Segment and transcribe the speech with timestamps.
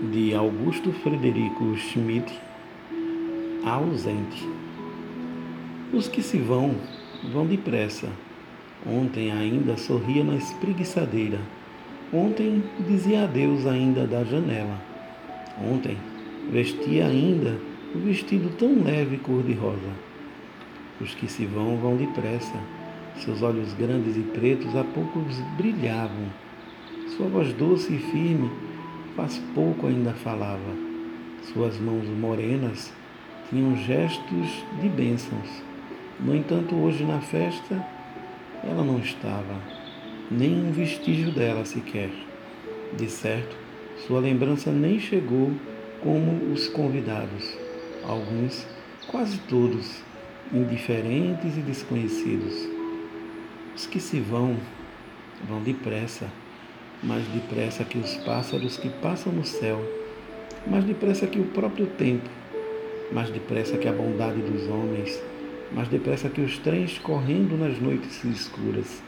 [0.00, 2.32] de Augusto Frederico Schmidt,
[3.62, 4.48] ausente.
[5.92, 6.74] Os que se vão,
[7.30, 8.08] vão depressa.
[8.86, 11.38] Ontem ainda sorria na espreguiçadeira.
[12.10, 14.80] Ontem dizia adeus ainda da janela.
[15.62, 15.98] Ontem
[16.50, 17.58] vestia ainda
[17.94, 19.90] o vestido tão leve cor-de-rosa.
[20.98, 22.56] Os que se vão, vão depressa.
[23.16, 25.22] Seus olhos grandes e pretos há pouco
[25.58, 26.24] brilhavam.
[27.16, 28.50] Sua voz doce e firme
[29.20, 30.74] faz pouco ainda falava.
[31.52, 32.90] Suas mãos morenas
[33.50, 35.62] tinham gestos de bênçãos.
[36.18, 37.86] No entanto, hoje na festa,
[38.64, 39.60] ela não estava,
[40.30, 42.10] nem um vestígio dela sequer.
[42.96, 43.54] De certo,
[44.06, 45.52] sua lembrança nem chegou
[46.02, 47.58] como os convidados,
[48.08, 48.66] alguns,
[49.06, 50.02] quase todos,
[50.50, 52.66] indiferentes e desconhecidos.
[53.76, 54.56] Os que se vão,
[55.46, 56.26] vão depressa
[57.02, 59.80] mais depressa que os pássaros que passam no céu,
[60.66, 62.28] mais depressa que o próprio tempo,
[63.10, 65.22] mais depressa que a bondade dos homens,
[65.72, 69.02] mais depressa que os trens correndo nas noites escuras,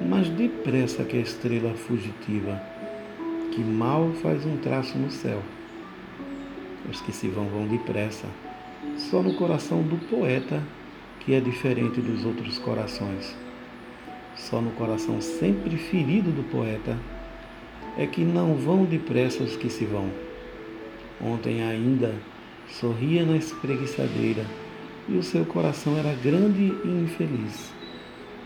[0.00, 2.60] mais depressa que a estrela fugitiva,
[3.52, 5.42] que mal faz um traço no céu.
[6.90, 8.26] Os que se vão vão depressa,
[8.98, 10.62] só no coração do poeta
[11.20, 13.34] que é diferente dos outros corações
[14.36, 16.96] só no coração sempre ferido do poeta,
[17.98, 20.10] é que não vão depressa os que se vão.
[21.20, 22.14] Ontem ainda
[22.68, 24.44] sorria na espreguiçadeira
[25.08, 27.72] e o seu coração era grande e infeliz.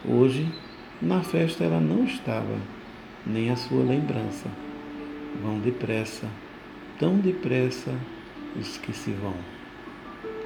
[0.08, 0.46] Hoje,
[1.02, 2.56] na festa, ela não estava,
[3.27, 4.48] nem a sua lembrança.
[5.42, 6.28] Vão depressa,
[6.98, 7.92] tão depressa
[8.58, 9.34] os que se vão.